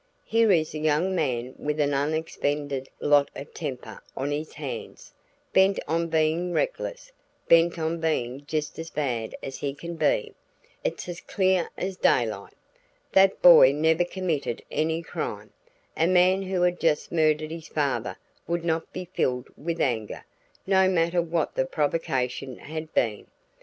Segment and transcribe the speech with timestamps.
[0.25, 5.13] Here is a young man with an unexpended lot of temper on his hands
[5.53, 7.11] bent on being reckless;
[7.47, 10.33] bent on being just as bad as he can be.
[10.83, 12.55] It's as clear as daylight.
[13.11, 15.53] That boy never committed any crime.
[15.95, 20.25] A man who had just murdered his father would not be filled with anger,
[20.65, 23.27] no matter what the provocation had been.